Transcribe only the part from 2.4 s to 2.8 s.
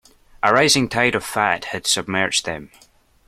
them.